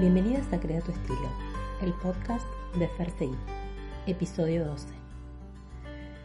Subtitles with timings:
[0.00, 1.28] Bienvenidas a Crea tu Estilo,
[1.82, 2.46] el podcast
[2.78, 3.28] de Fercei,
[4.06, 4.88] episodio 12.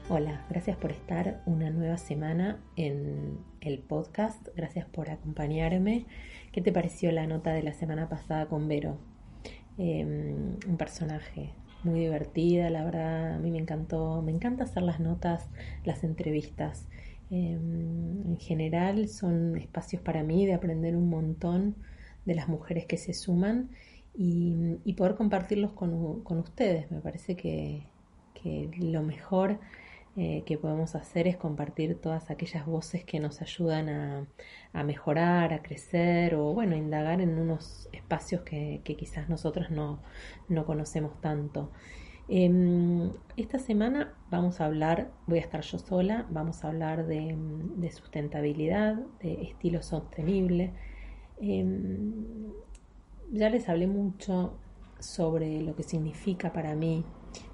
[0.08, 6.06] Hola, gracias por estar una nueva semana en el podcast, gracias por acompañarme.
[6.54, 8.98] ¿Qué te pareció la nota de la semana pasada con Vero?
[9.78, 11.50] Em, un personaje
[11.84, 15.50] muy divertida, la verdad, a mí me encantó, me encanta hacer las notas,
[15.84, 16.88] las entrevistas.
[17.30, 21.76] Em, en general son espacios para mí de aprender un montón
[22.26, 23.70] de las mujeres que se suman
[24.18, 26.90] y, poder compartirlos con, ustedes.
[26.92, 27.84] Me parece que,
[28.78, 29.60] lo mejor
[30.18, 33.90] eh, que podemos hacer es compartir todas aquellas voces que nos ayudan
[34.74, 40.00] a, mejorar, a crecer o bueno, indagar en unos espacios que, quizás nosotros no,
[40.66, 41.72] conocemos tanto.
[42.28, 47.36] Em, esta semana vamos a hablar, voy a estar yo sola, vamos a hablar de,
[47.38, 50.74] de sustentabilidad, de estilo sostenible,
[51.38, 52.52] Em,
[53.32, 54.58] ya les hablé mucho
[55.00, 57.04] sobre lo que significa para mí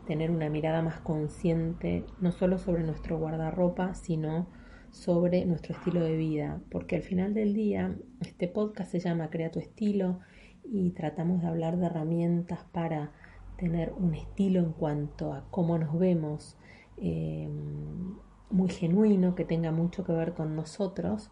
[0.06, 4.48] tener una mirada más consciente, no solo sobre nuestro guardarropa, sino
[4.92, 9.52] sobre nuestro estilo de vida, porque al final del día este podcast se llama Crea
[9.52, 10.20] tu estilo
[10.64, 13.12] y tratamos de hablar de herramientas para
[13.58, 16.58] tener un estilo en cuanto a cómo nos vemos,
[16.98, 18.16] em,
[18.50, 21.32] muy genuino, que tenga mucho que ver con nosotros,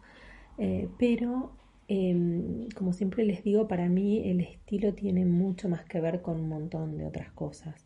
[0.58, 1.52] eh, pero
[1.92, 6.38] Em, como siempre les digo, para mí el estilo tiene mucho más que ver con
[6.38, 7.84] un montón de otras cosas.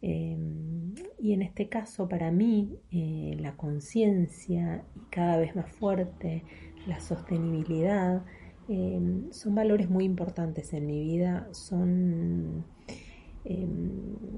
[0.00, 6.44] Em, y en este caso, para mí, eh, la conciencia y cada vez más fuerte,
[6.86, 8.24] la sostenibilidad,
[8.68, 12.64] em, son valores muy importantes en mi vida, son,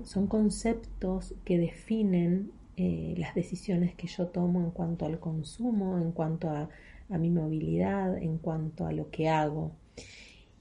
[0.03, 6.13] son conceptos que definen eh, las decisiones que yo tomo en cuanto al consumo, en
[6.13, 6.69] cuanto a
[7.11, 9.73] a mi movilidad, en cuanto a lo que hago.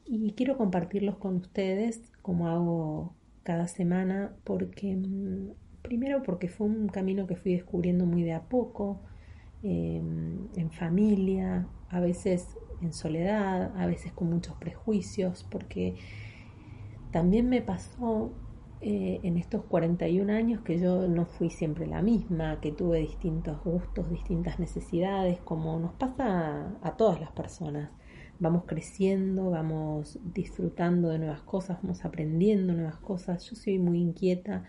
[0.06, 3.14] Y quiero compartirlos con ustedes como hago
[3.44, 5.52] cada semana porque mm,
[5.82, 9.02] primero porque fue un camino que fui descubriendo muy de a poco,
[9.64, 15.96] em, en familia, a veces en soledad, a veces con muchos prejuicios, porque
[17.12, 18.34] también me pasó
[18.80, 23.64] eh, en estos 41 años que yo no fui siempre la misma, que tuve distintos
[23.64, 27.90] gustos, distintas necesidades, como nos pasa a, todas las personas.
[28.40, 33.50] Vamos creciendo, vamos disfrutando de nuevas cosas, vamos aprendiendo nuevas cosas.
[33.50, 34.66] Yo soy muy inquieta,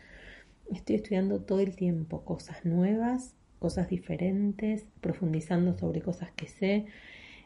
[0.71, 6.87] estoy estudiando todo el tiempo cosas nuevas, cosas diferentes, profundizando sobre cosas que sé.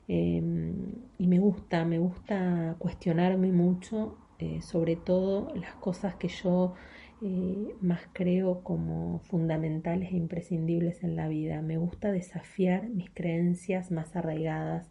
[0.07, 0.75] Em,
[1.19, 6.75] y me gusta, me gusta cuestionarme mucho eh, sobre todo las cosas que yo
[7.23, 11.63] eh, más creo como fundamentales e imprescindibles en la vida.
[11.63, 14.91] Me gusta desafiar mis creencias más arraigadas.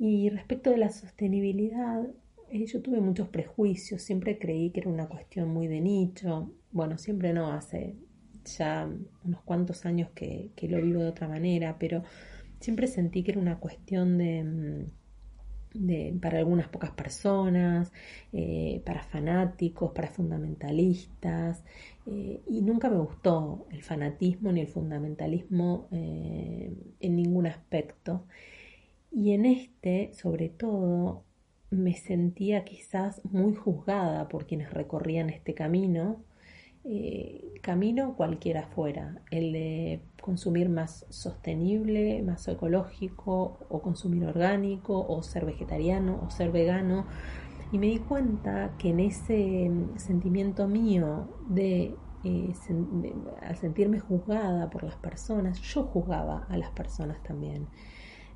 [0.00, 2.08] Y respecto de la sostenibilidad,
[2.50, 6.50] eh, yo tuve muchos prejuicios, siempre creí que era una cuestión muy de nicho.
[6.72, 7.94] Bueno, siempre no, hace
[8.58, 8.90] ya
[9.24, 12.02] unos cuantos años que, que lo vivo de otra manera, pero
[12.58, 14.88] siempre sentí que era una cuestión de
[16.20, 17.92] para algunas pocas personas,
[18.32, 21.64] eh, para fanáticos, para fundamentalistas,
[22.06, 28.24] eh, y nunca me gustó el fanatismo ni el fundamentalismo eh, en ningún aspecto.
[29.12, 31.24] Y en este, sobre todo,
[31.70, 36.24] me sentía quizás muy juzgada por quienes recorrían este camino
[36.84, 45.22] eh, camino cualquiera fuera, el de consumir más sostenible, más ecológico, o consumir orgánico, o
[45.22, 47.06] ser vegetariano, o ser vegano.
[47.72, 52.52] Y me di cuenta que en ese sentimiento mío de, eh,
[53.42, 57.66] al sentirme juzgada por las personas, yo juzgaba a las personas también.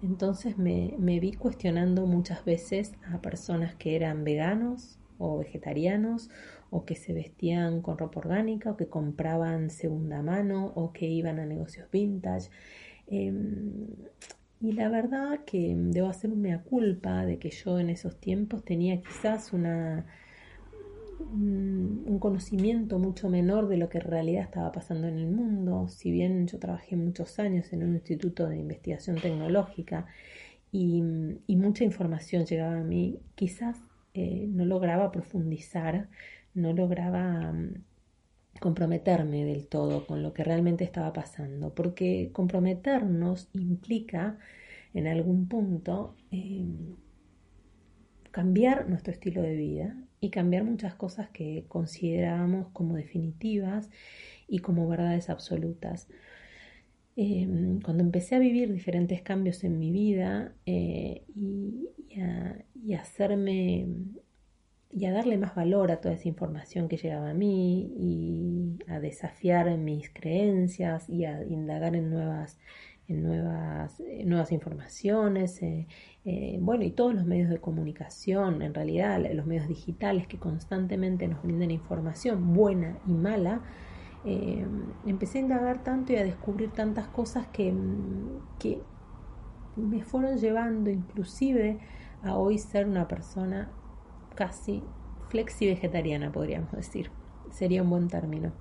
[0.02, 6.28] Entonces me, me vi cuestionando muchas veces a personas que eran veganos o vegetarianos
[6.74, 11.38] o que se vestían con ropa orgánica o que compraban segunda mano o que iban
[11.38, 12.50] a negocios vintage.
[13.06, 13.86] Em,
[14.60, 19.00] y la verdad que debo hacer una culpa de que yo en esos tiempos tenía
[19.00, 20.04] quizás una,
[21.20, 25.86] un conocimiento mucho menor de lo que en realidad estaba pasando en el mundo.
[25.88, 30.06] Si bien yo trabajé muchos años en un instituto de investigación tecnológica
[30.72, 31.02] y,
[31.56, 33.78] mucha información llegaba a mí, quizás
[34.14, 36.08] eh, no lograba profundizar
[36.54, 37.74] no lograba mm,
[38.60, 44.38] comprometerme del todo con lo que realmente estaba pasando, porque comprometernos implica
[44.94, 46.96] en algún punto em,
[48.30, 53.90] cambiar nuestro estilo de vida y cambiar muchas cosas que considerábamos como definitivas
[54.48, 56.08] y como verdades absolutas.
[57.16, 63.86] Em, cuando empecé a vivir diferentes cambios en mi vida eh, y, y, a, hacerme
[64.96, 69.00] y a darle más valor a toda esa información que llegaba a mí y a
[69.00, 72.58] desafiar mis creencias y a indagar en nuevas
[73.06, 75.86] en nuevas, nuevas informaciones, eh,
[76.24, 81.28] eh, bueno, y todos los medios de comunicación, en realidad los medios digitales que constantemente
[81.28, 83.60] nos brindan información buena y mala,
[84.24, 84.64] eh,
[85.04, 87.74] empecé a indagar tanto y a descubrir tantas cosas que,
[88.58, 88.80] que
[89.76, 91.78] me fueron llevando inclusive
[92.22, 93.70] a hoy ser una persona
[94.34, 94.82] casi
[95.28, 97.10] flexi vegetariana, podríamos decir.
[97.50, 98.52] Sería un buen término.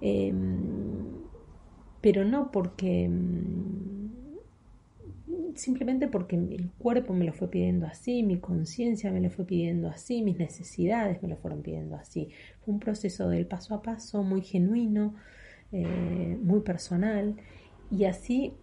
[0.00, 1.22] Em,
[2.00, 3.92] pero no porque mm,
[5.54, 9.88] simplemente porque el cuerpo me lo fue pidiendo así, mi conciencia me lo fue pidiendo
[9.88, 12.28] así, mis necesidades me lo fueron pidiendo así.
[12.64, 15.14] Fue un proceso del paso a paso muy genuino,
[15.70, 17.36] eh, muy personal
[17.90, 18.54] y así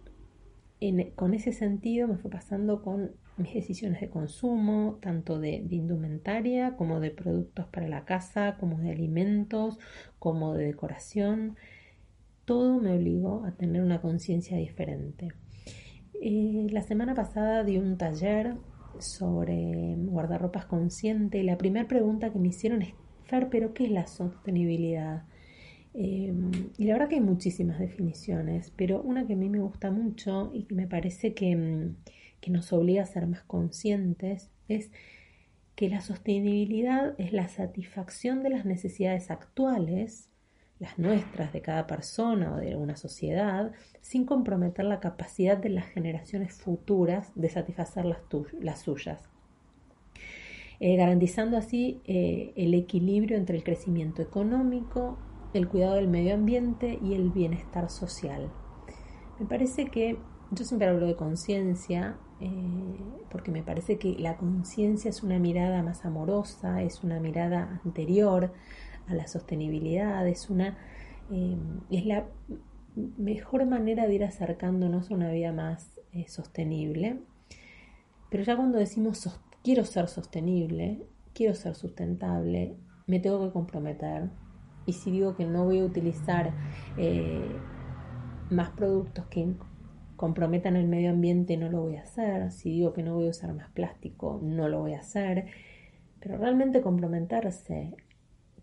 [1.14, 7.00] con ese sentido me fue pasando con mis decisiones de consumo, tanto de, indumentaria como
[7.00, 9.78] de productos para la casa, como de alimentos,
[10.18, 11.56] como de decoración.
[12.44, 15.28] Todo me obligó a tener una conciencia diferente.
[16.20, 18.56] Eh, la semana pasada di un taller
[18.98, 22.94] sobre guardarropas consciente y la primera pregunta que me hicieron es,
[23.24, 25.24] Fer, ¿pero qué es la sostenibilidad?
[25.92, 29.90] Em, y la verdad que hay muchísimas definiciones, pero una que a mí me gusta
[29.90, 31.96] mucho y que me parece que, mm,
[32.40, 34.90] que nos obliga a ser más conscientes es
[35.74, 40.30] que la sostenibilidad es la satisfacción de las necesidades actuales
[40.80, 43.70] las nuestras, de cada persona o de una sociedad,
[44.00, 49.28] sin comprometer la capacidad de las generaciones futuras de satisfacer las, suyas,
[50.80, 55.18] eh, garantizando así eh, el equilibrio entre el crecimiento económico,
[55.52, 58.50] el cuidado del medio ambiente y el bienestar social.
[59.38, 60.16] Me parece que
[60.50, 62.96] yo siempre hablo de conciencia eh,
[63.30, 68.52] porque me parece que la conciencia es una mirada más amorosa, es una mirada anterior
[69.08, 70.78] a la sostenibilidad, es una
[71.30, 71.58] eh,
[71.90, 72.26] es la
[73.18, 77.20] mejor manera de ir acercándonos a una vida más eh, sostenible.
[78.30, 82.76] Pero ya cuando decimos quiero ser sostenible, quiero ser sustentable,
[83.06, 84.30] me tengo que comprometer.
[84.86, 86.52] Y si digo que no voy a utilizar
[88.50, 89.54] más productos que
[90.20, 92.52] comprometan el medio ambiente, no lo voy a hacer.
[92.52, 95.46] Si digo que no voy a usar más plástico, no lo voy a hacer.
[96.20, 97.94] Pero realmente comprometerse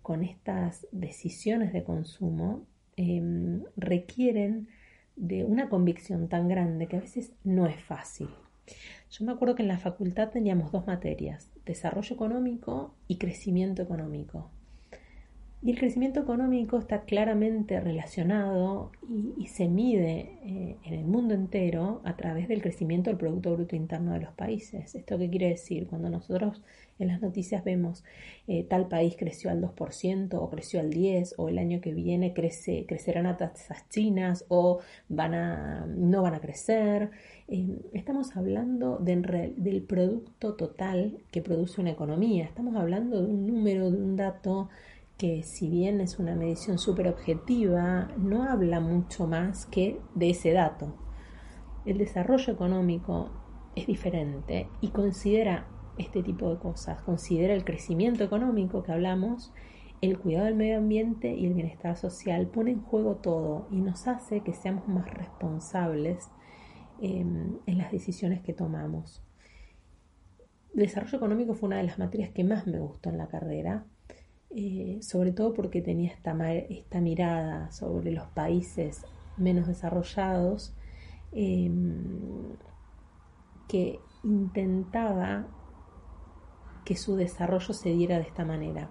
[0.03, 4.67] con estas decisiones de consumo em, requieren
[5.15, 8.29] de una convicción tan grande que a veces no es fácil.
[9.09, 14.51] Yo me acuerdo que en la facultad teníamos dos materias, desarrollo económico y crecimiento económico.
[15.59, 22.01] Y el crecimiento económico está claramente relacionado y, se mide eh, en el mundo entero
[22.03, 24.93] a través del crecimiento del Producto Bruto Interno de los países.
[24.93, 25.87] ¿Esto qué quiere decir?
[25.87, 26.61] Cuando nosotros
[26.99, 28.03] en las noticias vemos
[28.47, 32.33] eh, tal país creció al 2% o creció al 10% o el año que viene
[32.33, 34.79] crece, crecerán a tasas chinas o
[35.09, 37.09] van a, no van a crecer.
[37.47, 42.45] Eh, estamos hablando del producto total que produce una economía.
[42.45, 44.69] Estamos hablando de un número, de un dato
[45.17, 50.51] que si bien es una medición súper objetiva, no habla mucho más que de ese
[50.53, 50.95] dato.
[51.85, 53.31] El desarrollo económico
[53.75, 59.51] es diferente y considera este tipo de cosas, considera el crecimiento económico que hablamos,
[60.01, 64.07] el cuidado del medio ambiente y el bienestar social, pone en juego todo y nos
[64.07, 66.29] hace que seamos más responsables
[67.01, 69.23] em, en las decisiones que tomamos.
[70.73, 73.85] desarrollo económico fue una de las materias que más me gustó en la carrera
[74.49, 80.73] eh, sobre todo porque tenía esta, esta, mirada sobre los países menos desarrollados,
[81.31, 82.55] em,
[83.67, 85.47] que intentaba
[86.85, 88.89] que su desarrollo se diera de esta manera.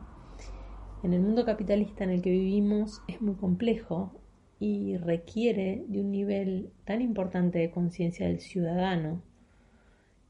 [1.03, 4.13] En el mundo capitalista en el que vivimos es muy complejo
[4.59, 9.23] y requiere de un nivel tan importante de conciencia del ciudadano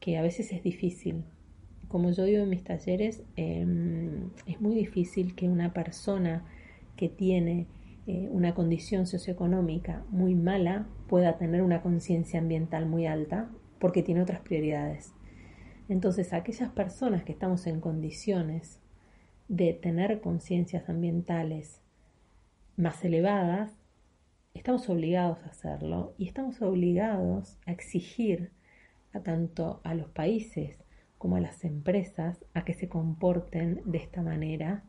[0.00, 1.24] que a veces es difícil
[1.88, 6.44] como yo digo en mis talleres, em, es muy difícil que una persona
[6.96, 7.66] que tiene
[8.06, 13.50] eh, una condición socioeconómica muy mala pueda tener una conciencia ambiental muy alta
[13.80, 15.12] porque tiene otras prioridades.
[15.88, 18.80] Entonces, aquellas personas que estamos en condiciones
[19.48, 21.80] de tener conciencias ambientales
[22.76, 23.72] más elevadas,
[24.54, 28.50] estamos obligados a hacerlo y estamos obligados a exigir
[29.12, 30.85] a tanto a los países
[31.26, 34.84] como a las empresas a que se comporten de esta manera,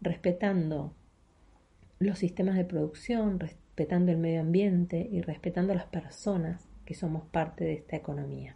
[0.00, 0.94] respetando
[1.98, 7.24] los sistemas de producción, respetando el medio ambiente y respetando a las personas que somos
[7.24, 8.54] parte de esta economía.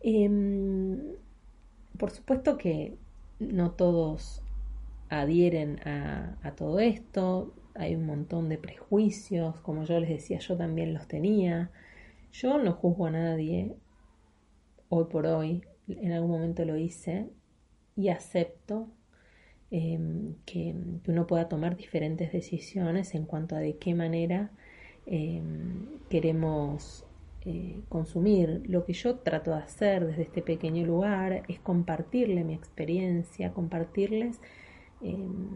[0.00, 0.98] Em,
[1.96, 2.96] por supuesto que
[3.38, 4.42] no todos
[5.08, 10.94] adhieren a, todo esto, hay un montón de prejuicios, como yo les decía, yo también
[10.94, 11.70] los tenía.
[12.32, 13.76] Yo no juzgo a nadie,
[14.88, 17.28] hoy por hoy, en algún momento lo hice
[17.96, 18.88] y acepto
[19.70, 20.74] em, que,
[21.06, 24.50] uno pueda tomar diferentes decisiones en cuanto a de qué manera
[25.06, 27.04] em, queremos
[27.44, 28.62] eh, consumir.
[28.66, 34.40] Lo que yo trato de hacer desde este pequeño lugar es compartirle mi experiencia, compartirles
[35.02, 35.48] em,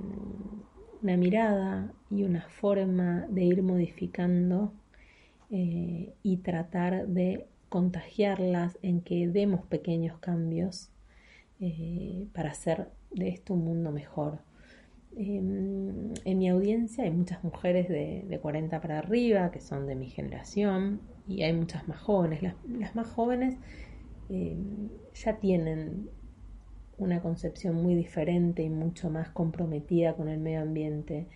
[1.02, 4.72] una mirada y una forma de ir modificando
[5.50, 10.90] eh, y tratar de contagiarlas en que demos pequeños cambios
[11.58, 14.40] eh, para hacer de esto un mundo mejor.
[15.16, 20.10] Em, en mi audiencia hay muchas mujeres de, 40 para arriba que son de mi
[20.10, 22.42] generación y hay muchas más jóvenes.
[22.42, 23.56] Las, más jóvenes
[24.28, 26.10] em, ya tienen
[26.98, 31.26] una concepción muy diferente y mucho más comprometida con el medio ambiente.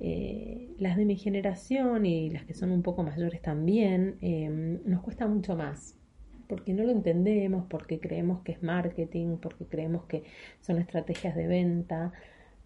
[0.00, 5.02] Eh, las de mi generación y las que son un poco mayores también, em, nos
[5.02, 5.96] cuesta mucho más,
[6.48, 10.24] porque no lo entendemos, porque creemos que es marketing, porque creemos que
[10.60, 12.12] son estrategias de venta,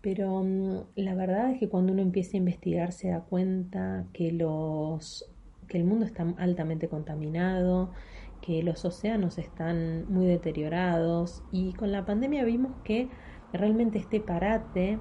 [0.01, 4.33] pero mm, la verdad es que cuando uno empieza a investigar se da cuenta que
[4.33, 5.31] los
[5.69, 7.93] que el mundo está altamente contaminado,
[8.41, 13.11] que los océanos están muy deteriorados y con la pandemia vimos que
[13.53, 14.99] realmente este parate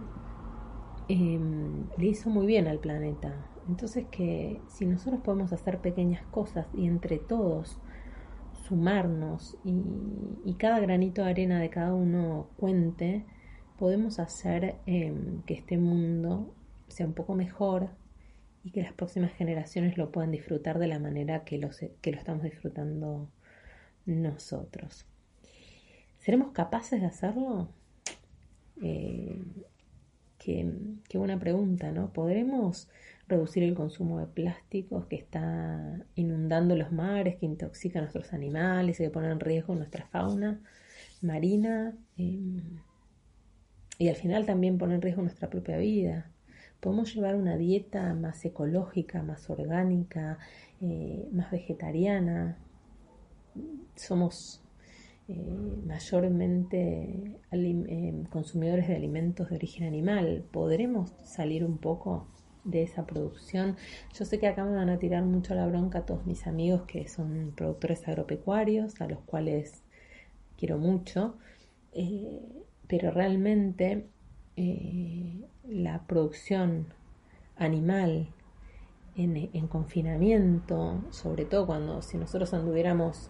[1.08, 3.34] em, le hizo muy bien al planeta.
[3.68, 7.80] Entonces que si nosotros podemos hacer pequeñas cosas y entre todos
[8.68, 13.26] sumarnos y, cada granito de arena de cada uno cuente,
[13.78, 16.54] podemos hacer em, que este mundo
[16.88, 17.90] sea un poco mejor
[18.64, 21.70] y que las próximas generaciones lo puedan disfrutar de la manera que lo,
[22.02, 23.30] que lo estamos disfrutando
[24.06, 25.06] nosotros.
[26.18, 27.70] ¿Seremos capaces de hacerlo?
[28.82, 29.42] Eh,
[31.10, 32.13] qué, buena pregunta, ¿no?
[32.13, 32.89] ¿Podremos
[33.27, 39.00] reducir el consumo de plásticos que está inundando los mares, que intoxica a nuestros animales
[39.00, 40.62] y que pone en riesgo nuestra fauna
[41.22, 41.94] marina?
[42.16, 42.80] Em,
[44.00, 46.32] y al final también pone en riesgo nuestra propia vida.
[46.80, 50.38] Podemos llevar una dieta más ecológica, más orgánica,
[50.80, 52.58] eh, más vegetariana,
[53.96, 54.62] somos
[55.30, 60.46] eh, mayormente eh, consumidores de alimentos de origen animal.
[60.52, 62.28] ¿Podremos salir un poco
[62.64, 63.76] de esa producción?
[64.14, 67.10] Yo sé que acá me van a tirar mucho la bronca todos mis amigos que
[67.10, 69.84] son productores agropecuarios, a los cuales
[70.58, 71.36] quiero mucho,
[71.92, 72.42] eh,
[72.88, 74.08] pero realmente
[75.68, 76.88] la producción
[77.58, 78.30] animal
[79.16, 83.30] en, en, confinamiento, sobre todo cuando si nosotros anduviéramos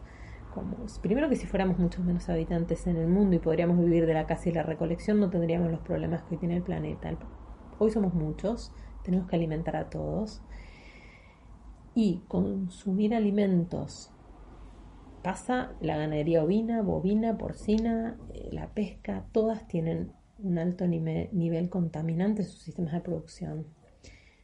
[1.01, 4.25] primero que si fuéramos muchos menos habitantes en el mundo y podríamos vivir de la
[4.25, 7.17] caza y la recolección, no tendríamos los problemas que tiene el planeta.
[7.79, 8.73] Hoy somos muchos,
[9.03, 10.41] tenemos que alimentar a todos.
[11.95, 14.11] Y consumir alimentos
[15.23, 22.43] pasa la ganadería ovina, bovina, porcina, eh, la pesca, todas tienen un alto nivel contaminante
[22.43, 23.67] en sus sistemas de producción.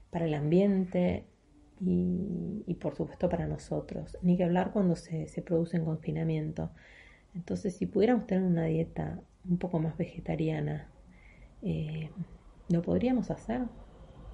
[0.09, 1.27] Para el ambiente,
[1.85, 6.71] y, por supuesto para nosotros, ni que hablar cuando se, produce en confinamiento.
[7.35, 10.89] Entonces, si pudiéramos tener una dieta un poco más vegetariana,
[11.61, 12.09] eh,
[12.69, 13.63] ¿lo podríamos hacer?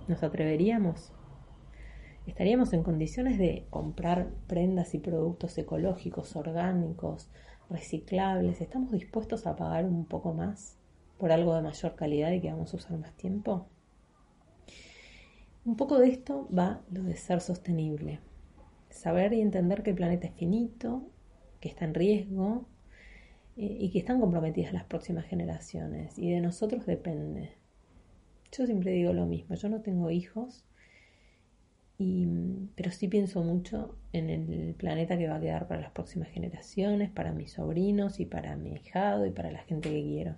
[0.08, 1.12] ¿Nos atreveríamos?
[2.28, 7.30] ¿Estaríamos en condiciones de comprar prendas y productos ecológicos, orgánicos,
[7.70, 8.62] reciclables?
[8.62, 10.78] ¿Estamos dispuestos a pagar un poco más
[11.18, 13.68] por algo de mayor calidad y que vamos a usar más tiempo?
[15.66, 18.20] Un poco de esto va lo de ser sostenible.
[18.90, 21.04] Saber y entender que el planeta es finito,
[21.60, 22.66] que está en riesgo
[23.58, 26.18] eh, y que están comprometidas las próximas generaciones.
[26.18, 27.52] Y de nosotros depende.
[28.52, 29.56] Yo siempre digo lo mismo.
[29.56, 30.66] Yo no tengo hijos,
[32.76, 37.10] pero sí pienso mucho en el planeta que va a quedar para las próximas generaciones,
[37.10, 40.36] para mis sobrinos y para mi hijado y para la gente que quiero.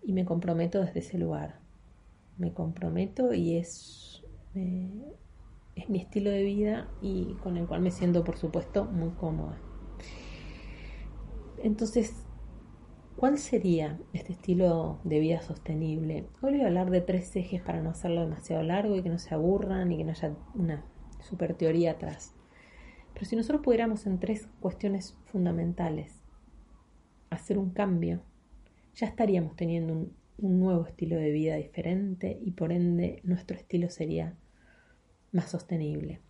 [0.00, 1.61] Y me comprometo desde ese lugar
[2.42, 8.24] me comprometo y es, es mi estilo de vida y con el cual me siento,
[8.24, 9.58] por supuesto, muy cómoda.
[11.62, 12.26] Entonces,
[13.16, 16.26] ¿cuál sería este estilo de vida sostenible?
[16.42, 19.18] Hoy voy a hablar de tres ejes para no hacerlo demasiado largo y que no
[19.18, 20.84] se aburran y que no haya una
[21.20, 22.34] super teoría atrás.
[23.14, 26.20] Pero si nosotros pudiéramos en tres cuestiones fundamentales
[27.30, 28.20] hacer un cambio,
[28.96, 33.88] ya estaríamos teniendo un un nuevo estilo de vida diferente y por ende nuestro estilo
[33.88, 34.36] sería
[35.30, 36.20] más sostenible.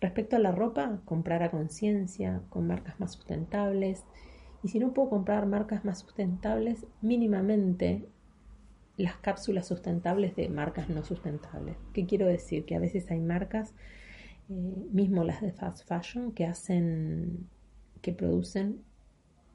[0.00, 4.04] Respecto a la ropa, comprar a conciencia, con marcas más sustentables
[4.62, 8.06] Y si no puedo comprar marcas más sustentables, mínimamente
[8.96, 11.76] las cápsulas sustentables de marcas no sustentables.
[11.92, 12.64] ¿Qué quiero decir?
[12.64, 13.74] Que a veces hay marcas,
[14.48, 17.48] eh, mismo las de fast fashion, que hacen,
[18.00, 18.82] que producen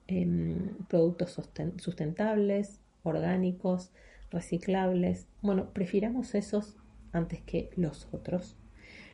[0.08, 1.40] em, productos
[1.78, 3.92] sustentables, orgánicos,
[4.32, 5.28] reciclables.
[5.42, 6.78] Bueno, prefiramos esos
[7.12, 8.58] antes que los otros.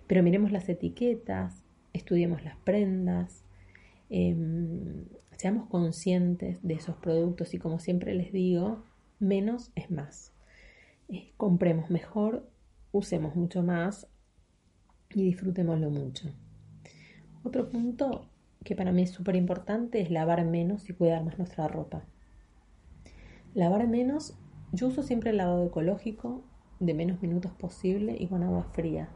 [0.07, 1.63] Pero miremos las etiquetas,
[1.93, 3.43] estudiemos las prendas,
[4.09, 5.05] em,
[5.37, 8.83] seamos conscientes de esos productos y como siempre les digo,
[9.19, 10.33] menos es más.
[11.09, 12.47] Eh, compremos mejor,
[12.91, 14.07] usemos mucho más
[15.13, 16.29] y disfrutémoslo mucho.
[17.43, 18.27] Otro punto
[18.63, 22.05] que para mí es súper importante es lavar menos y cuidar más nuestra ropa.
[23.55, 24.37] Lavar menos,
[24.73, 26.41] yo uso siempre el lavado ecológico
[26.81, 29.07] de menos minutos posible y con agua fría.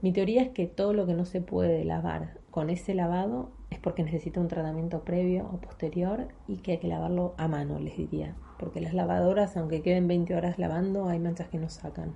[0.00, 3.78] Mi teoría es que todo lo que no se puede lavar con ese lavado es
[3.78, 7.96] porque necesita un tratamiento previo o posterior y que hay que lavarlo a mano, les
[7.96, 8.34] diría.
[8.58, 12.14] Porque las lavadoras, aunque queden 20 horas lavando, hay manchas que no sacan.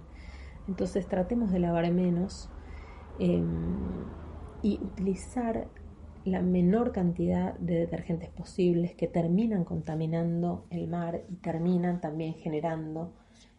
[0.66, 2.50] Entonces tratemos de lavar menos
[3.20, 3.46] em,
[4.60, 5.68] y utilizar
[6.26, 13.14] la menor cantidad de detergentes posibles que terminan contaminando el mar y terminan también generando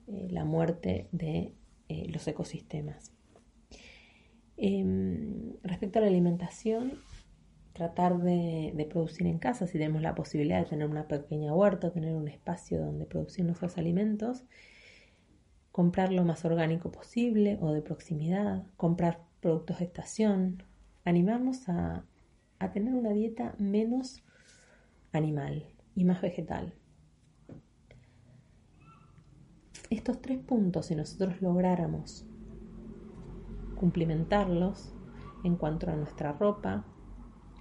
[0.08, 1.54] eh, la muerte de
[1.88, 3.14] eh, los ecosistemas.
[4.58, 7.00] Em, respecto a la alimentación,
[7.72, 12.16] tratar de, producir en casa, si tenemos la posibilidad de tener una pequeña huerta, tener
[12.16, 14.44] un espacio donde producir nuestros alimentos,
[15.72, 20.64] comprar lo más orgánico posible o de proximidad, comprar productos de estación,
[21.06, 22.04] animarnos a,
[22.60, 24.24] a tener una dieta menos
[25.12, 26.74] animal y más vegetal.
[29.90, 32.26] Estos tres puntos, si nosotros lográramos
[33.76, 34.94] cumplimentarlos
[35.44, 36.86] en cuanto a nuestra ropa,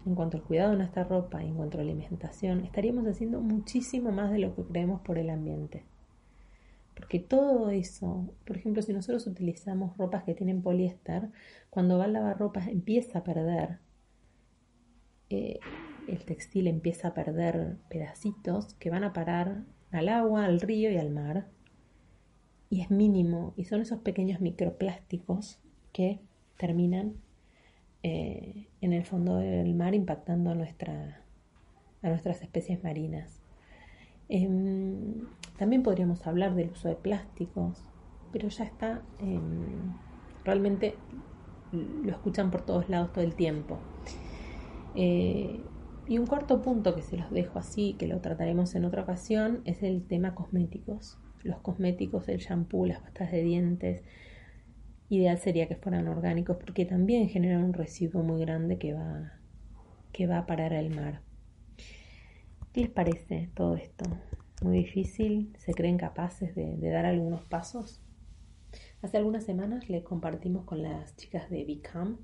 [0.05, 3.41] en cuanto al cuidado de nuestra ropa y en cuanto a la alimentación, estaríamos haciendo
[3.41, 5.85] muchísimo más de lo que creemos por el ambiente.
[6.95, 11.31] Porque todo eso, por ejemplo, si nosotros utilizamos ropas que tienen poliéster,
[11.71, 13.79] cuando va a lavar ropa empieza a perder,
[15.31, 15.59] eh,
[16.09, 20.97] el textil empieza a perder pedacitos que van a parar al agua, al río y
[20.97, 21.49] al mar.
[22.69, 25.61] Y es mínimo, y son esos pequeños microplásticos
[25.93, 26.21] que
[26.57, 27.15] terminan
[28.03, 33.41] eh, en el fondo del mar impactando a, a nuestras especies marinas.
[34.29, 35.27] Em,
[35.59, 37.81] también podríamos hablar del uso de plásticos,
[38.33, 39.95] pero ya está, em,
[40.45, 40.95] realmente
[41.73, 43.79] lo escuchan por todos lados todo el tiempo.
[44.97, 45.61] Eh,
[46.09, 49.63] y un cuarto punto que se los dejo así, que lo trataremos en otra ocasión,
[49.65, 51.19] es el tema cosméticos.
[51.43, 54.03] Los cosméticos, el shampoo, las pastas de dientes,
[55.09, 59.35] Ideal sería que fueran orgánicos porque también generan un residuo muy grande que va,
[60.13, 61.23] que va a parar al mar.
[62.73, 64.05] ¿Qué les parece todo esto?
[64.63, 68.03] Muy difícil, se creen capaces de, dar algunos pasos.
[69.01, 72.17] Hace algunas semanas les compartimos con las chicas de Become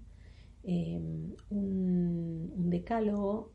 [0.64, 3.52] em, un, decálogo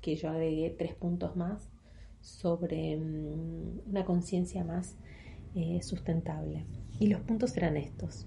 [0.00, 1.70] que yo agregué tres puntos más
[2.20, 4.96] sobre em, una conciencia más
[5.54, 6.66] eh, sustentable.
[6.98, 8.26] Y los puntos eran estos.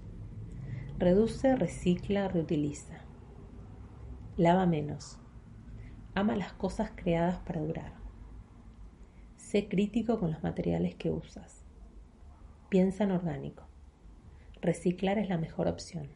[0.98, 3.04] Reduce, recicla, reutiliza.
[4.36, 5.18] Lava menos.
[6.14, 7.94] Ama las cosas creadas para durar.
[9.36, 11.64] Sé crítico con los materiales que usas.
[12.68, 13.68] Piensa en orgánico.
[14.60, 16.08] Reciclar es la mejor opción.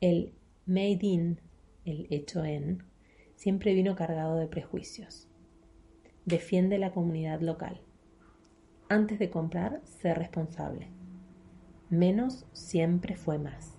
[0.00, 0.34] El
[0.70, 1.40] made in,
[1.84, 2.84] el hecho en,
[3.34, 5.28] siempre vino cargado de prejuicios.
[6.26, 7.80] Defiende la comunidad local.
[8.88, 10.92] Antes de comprar, sé responsable.
[11.88, 13.76] Menos siempre fue más.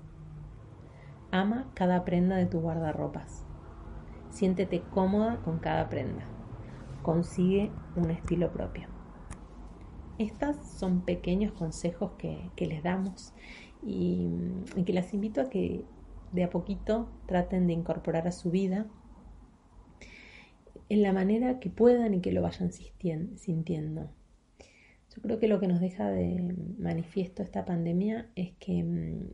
[1.32, 3.46] Ama cada prenda de tu guardarropas.
[4.30, 6.26] Siéntete cómoda con cada prenda.
[7.04, 8.90] Consigue un estilo propio.
[10.18, 13.34] Estos son pequeños consejos que, les damos
[13.82, 14.30] y
[14.86, 15.86] que las invito a que
[16.32, 18.88] de a poquito traten de incorporar a su vida
[20.90, 24.12] en la manera que puedan y que lo vayan sintiendo.
[25.16, 29.30] Yo creo que lo que nos deja de manifiesto esta pandemia es que mm,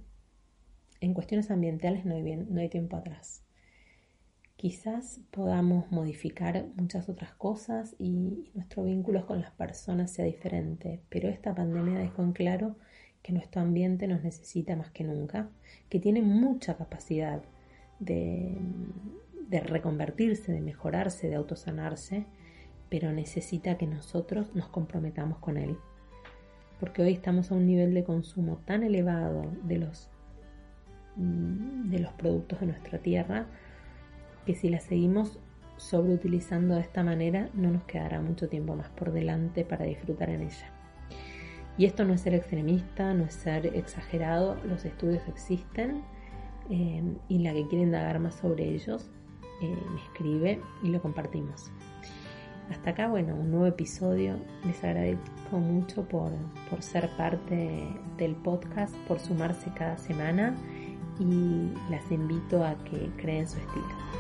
[1.01, 3.43] en cuestiones ambientales no hay, no hay tiempo atrás.
[4.55, 11.29] Quizás podamos modificar muchas otras cosas y nuestro vínculo con las personas sea diferente, pero
[11.29, 12.75] esta pandemia dejó en claro
[13.27, 15.49] que nuestro ambiente nos necesita más que nunca,
[15.89, 17.43] que tiene mucha capacidad
[17.99, 18.57] de,
[19.49, 22.25] de reconvertirse, de mejorarse, de autosanarse
[22.89, 25.77] pero necesita que nosotros nos comprometamos con él.
[26.79, 30.09] Porque hoy estamos a un nivel de consumo tan elevado de los,
[31.15, 33.47] mm, de los productos de nuestra tierra
[34.45, 35.39] que si la seguimos
[35.75, 40.43] sobreutilizando de esta manera, no nos quedará mucho tiempo más por delante para disfrutar en
[40.43, 40.76] ella.
[41.77, 46.01] Y esto no es ser extremista, no es ser exagerado, los estudios existen
[46.69, 49.09] eh, y la que quiere indagar más sobre ellos
[49.61, 51.71] eh, me escribe y lo compartimos.
[52.69, 54.35] Hasta acá, bueno, un nuevo episodio.
[54.65, 56.31] Les agradezco mucho por,
[56.69, 57.87] por ser parte
[58.17, 60.55] del podcast, por sumarse cada semana
[61.19, 64.16] y las invito a que creen su estilo.